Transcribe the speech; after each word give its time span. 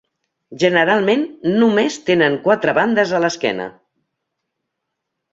Generalment 0.61 1.25
només 1.63 1.97
tenen 2.07 2.37
quatre 2.47 2.73
bandes 2.77 3.13
a 3.17 3.19
l'esquena. 3.27 3.69